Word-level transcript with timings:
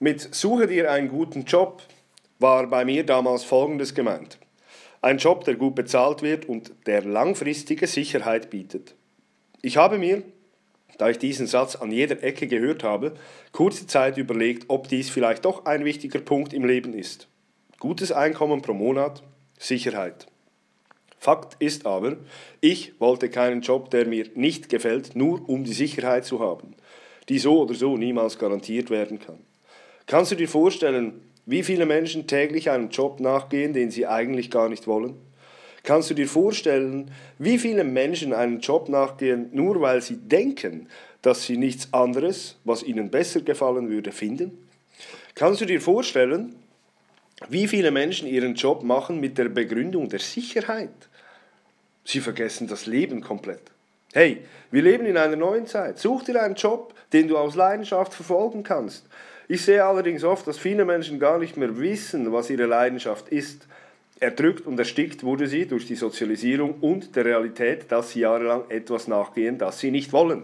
Mit 0.00 0.32
Suche 0.32 0.68
dir 0.68 0.92
einen 0.92 1.08
guten 1.08 1.42
Job 1.42 1.82
war 2.38 2.68
bei 2.68 2.84
mir 2.84 3.04
damals 3.04 3.42
Folgendes 3.42 3.96
gemeint. 3.96 4.38
Ein 5.02 5.18
Job, 5.18 5.42
der 5.42 5.56
gut 5.56 5.74
bezahlt 5.74 6.22
wird 6.22 6.48
und 6.48 6.70
der 6.86 7.02
langfristige 7.02 7.88
Sicherheit 7.88 8.48
bietet. 8.48 8.94
Ich 9.60 9.76
habe 9.76 9.98
mir, 9.98 10.22
da 10.98 11.10
ich 11.10 11.18
diesen 11.18 11.48
Satz 11.48 11.74
an 11.74 11.90
jeder 11.90 12.22
Ecke 12.22 12.46
gehört 12.46 12.84
habe, 12.84 13.14
kurze 13.50 13.88
Zeit 13.88 14.18
überlegt, 14.18 14.66
ob 14.68 14.86
dies 14.86 15.10
vielleicht 15.10 15.44
doch 15.44 15.64
ein 15.64 15.84
wichtiger 15.84 16.20
Punkt 16.20 16.52
im 16.52 16.64
Leben 16.64 16.94
ist. 16.94 17.26
Gutes 17.80 18.12
Einkommen 18.12 18.62
pro 18.62 18.74
Monat, 18.74 19.24
Sicherheit. 19.58 20.26
Fakt 21.18 21.56
ist 21.60 21.86
aber, 21.86 22.18
ich 22.60 23.00
wollte 23.00 23.30
keinen 23.30 23.62
Job, 23.62 23.90
der 23.90 24.06
mir 24.06 24.26
nicht 24.36 24.68
gefällt, 24.68 25.16
nur 25.16 25.48
um 25.48 25.64
die 25.64 25.72
Sicherheit 25.72 26.24
zu 26.24 26.38
haben, 26.38 26.76
die 27.28 27.40
so 27.40 27.62
oder 27.62 27.74
so 27.74 27.96
niemals 27.96 28.38
garantiert 28.38 28.90
werden 28.90 29.18
kann. 29.18 29.40
Kannst 30.08 30.32
du 30.32 30.36
dir 30.36 30.48
vorstellen, 30.48 31.20
wie 31.44 31.62
viele 31.62 31.84
Menschen 31.84 32.26
täglich 32.26 32.70
einem 32.70 32.88
Job 32.88 33.20
nachgehen, 33.20 33.74
den 33.74 33.90
sie 33.90 34.06
eigentlich 34.06 34.50
gar 34.50 34.70
nicht 34.70 34.86
wollen? 34.86 35.14
Kannst 35.82 36.08
du 36.08 36.14
dir 36.14 36.26
vorstellen, 36.26 37.10
wie 37.38 37.58
viele 37.58 37.84
Menschen 37.84 38.32
einen 38.32 38.60
Job 38.60 38.88
nachgehen, 38.88 39.50
nur 39.52 39.82
weil 39.82 40.00
sie 40.00 40.16
denken, 40.16 40.88
dass 41.20 41.44
sie 41.44 41.58
nichts 41.58 41.92
anderes, 41.92 42.56
was 42.64 42.82
ihnen 42.82 43.10
besser 43.10 43.42
gefallen 43.42 43.90
würde, 43.90 44.10
finden? 44.10 44.66
Kannst 45.34 45.60
du 45.60 45.66
dir 45.66 45.80
vorstellen, 45.80 46.56
wie 47.50 47.68
viele 47.68 47.90
Menschen 47.90 48.26
ihren 48.26 48.54
Job 48.54 48.82
machen 48.82 49.20
mit 49.20 49.36
der 49.36 49.50
Begründung 49.50 50.08
der 50.08 50.20
Sicherheit? 50.20 51.08
Sie 52.04 52.20
vergessen 52.20 52.66
das 52.66 52.86
Leben 52.86 53.20
komplett. 53.20 53.60
Hey, 54.14 54.38
wir 54.70 54.80
leben 54.80 55.04
in 55.04 55.18
einer 55.18 55.36
neuen 55.36 55.66
Zeit. 55.66 55.98
Such 55.98 56.24
dir 56.24 56.42
einen 56.42 56.54
Job, 56.54 56.94
den 57.12 57.28
du 57.28 57.36
aus 57.36 57.54
Leidenschaft 57.54 58.14
verfolgen 58.14 58.62
kannst. 58.62 59.04
Ich 59.50 59.62
sehe 59.62 59.82
allerdings 59.82 60.24
oft, 60.24 60.46
dass 60.46 60.58
viele 60.58 60.84
Menschen 60.84 61.18
gar 61.18 61.38
nicht 61.38 61.56
mehr 61.56 61.78
wissen, 61.78 62.30
was 62.32 62.50
ihre 62.50 62.66
Leidenschaft 62.66 63.30
ist. 63.30 63.66
Erdrückt 64.20 64.66
und 64.66 64.78
erstickt 64.78 65.24
wurde 65.24 65.46
sie 65.46 65.66
durch 65.66 65.86
die 65.86 65.94
Sozialisierung 65.94 66.74
und 66.80 67.16
der 67.16 67.24
Realität, 67.24 67.90
dass 67.90 68.10
sie 68.10 68.20
jahrelang 68.20 68.64
etwas 68.68 69.08
nachgehen, 69.08 69.56
das 69.56 69.78
sie 69.78 69.90
nicht 69.90 70.12
wollen. 70.12 70.42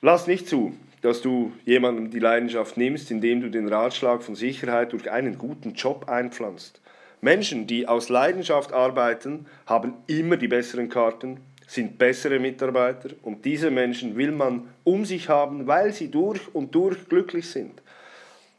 Lass 0.00 0.28
nicht 0.28 0.46
zu, 0.46 0.74
dass 1.02 1.20
du 1.20 1.52
jemandem 1.64 2.10
die 2.10 2.20
Leidenschaft 2.20 2.76
nimmst, 2.76 3.10
indem 3.10 3.40
du 3.40 3.50
den 3.50 3.66
Ratschlag 3.66 4.22
von 4.22 4.36
Sicherheit 4.36 4.92
durch 4.92 5.10
einen 5.10 5.36
guten 5.36 5.74
Job 5.74 6.08
einpflanzt. 6.08 6.80
Menschen, 7.20 7.66
die 7.66 7.88
aus 7.88 8.08
Leidenschaft 8.08 8.72
arbeiten, 8.72 9.46
haben 9.66 9.94
immer 10.06 10.36
die 10.36 10.46
besseren 10.46 10.88
Karten, 10.88 11.40
sind 11.68 11.98
bessere 11.98 12.38
Mitarbeiter 12.38 13.10
und 13.22 13.44
diese 13.44 13.70
Menschen 13.70 14.16
will 14.16 14.32
man 14.32 14.70
um 14.84 15.04
sich 15.04 15.28
haben, 15.28 15.66
weil 15.66 15.92
sie 15.92 16.10
durch 16.10 16.40
und 16.54 16.74
durch 16.74 17.08
glücklich 17.08 17.48
sind, 17.50 17.82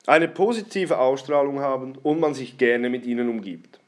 eine 0.05 0.27
positive 0.27 0.99
Ausstrahlung 0.99 1.59
haben 1.59 1.95
und 2.03 2.19
man 2.19 2.35
sich 2.35 2.57
gerne 2.59 2.89
mit 2.89 3.05
ihnen 3.05 3.27
umgibt. 3.27 3.79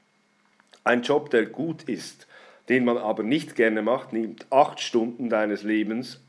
Ein 0.83 1.03
Job, 1.03 1.29
der 1.29 1.45
gut 1.45 1.83
ist, 1.83 2.27
den 2.67 2.83
man 2.83 2.97
aber 2.97 3.21
nicht 3.21 3.55
gerne 3.55 3.83
macht, 3.83 4.11
nimmt 4.11 4.47
acht 4.49 4.81
Stunden 4.81 5.29
deines 5.29 5.61
Lebens 5.61 6.19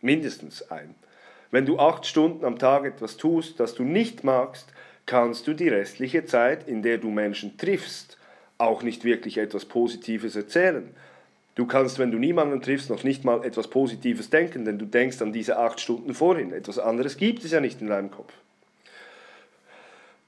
mindestens 0.00 0.70
ein. 0.70 0.94
Wenn 1.50 1.66
du 1.66 1.78
acht 1.78 2.06
Stunden 2.06 2.46
am 2.46 2.58
Tag 2.58 2.86
etwas 2.86 3.18
tust, 3.18 3.60
das 3.60 3.74
du 3.74 3.82
nicht 3.82 4.24
magst, 4.24 4.72
kannst 5.04 5.46
du 5.46 5.52
die 5.52 5.68
restliche 5.68 6.24
Zeit, 6.24 6.66
in 6.66 6.82
der 6.82 6.96
du 6.96 7.10
Menschen 7.10 7.58
triffst, 7.58 8.16
auch 8.56 8.82
nicht 8.82 9.04
wirklich 9.04 9.36
etwas 9.36 9.66
Positives 9.66 10.34
erzählen. 10.34 10.94
Du 11.58 11.66
kannst, 11.66 11.98
wenn 11.98 12.12
du 12.12 12.18
niemanden 12.18 12.62
triffst, 12.62 12.88
noch 12.88 13.02
nicht 13.02 13.24
mal 13.24 13.44
etwas 13.44 13.66
Positives 13.66 14.30
denken, 14.30 14.64
denn 14.64 14.78
du 14.78 14.86
denkst 14.86 15.20
an 15.20 15.32
diese 15.32 15.58
acht 15.58 15.80
Stunden 15.80 16.14
vorhin. 16.14 16.52
Etwas 16.52 16.78
anderes 16.78 17.16
gibt 17.16 17.44
es 17.44 17.50
ja 17.50 17.58
nicht 17.58 17.80
in 17.80 17.88
deinem 17.88 18.12
Kopf. 18.12 18.32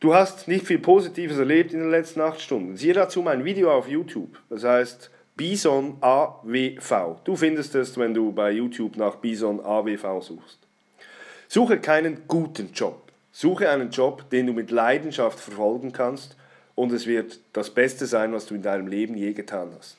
Du 0.01 0.13
hast 0.13 0.49
nicht 0.49 0.67
viel 0.67 0.81
Positives 0.81 1.39
erlebt 1.39 1.73
in 1.73 1.79
den 1.79 1.91
letzten 1.93 2.21
acht 2.21 2.41
Stunden. 2.41 2.77
Siehe 2.77 2.95
dazu 2.95 3.23
mein 3.23 3.45
Video 3.45 3.71
auf 3.71 3.87
YouTube. 3.87 4.41
Das 4.49 4.65
heißt 4.65 5.13
Bison 5.37 5.99
AWV. 6.01 7.21
Du 7.23 7.37
findest 7.37 7.77
es, 7.77 7.97
wenn 7.97 8.13
du 8.13 8.33
bei 8.33 8.51
YouTube 8.51 8.97
nach 8.97 9.15
Bison 9.15 9.65
AWV 9.65 10.23
suchst. 10.23 10.59
Suche 11.47 11.79
keinen 11.79 12.27
guten 12.27 12.73
Job. 12.73 13.13
Suche 13.31 13.71
einen 13.71 13.93
Job, 13.93 14.29
den 14.31 14.49
du 14.49 14.53
mit 14.53 14.73
Leidenschaft 14.73 15.39
verfolgen 15.39 15.93
kannst 15.93 16.35
und 16.75 16.91
es 16.91 17.07
wird 17.07 17.39
das 17.53 17.71
Beste 17.71 18.07
sein, 18.07 18.33
was 18.33 18.47
du 18.47 18.57
in 18.57 18.63
deinem 18.63 18.89
Leben 18.89 19.17
je 19.17 19.33
getan 19.33 19.71
hast. 19.79 19.97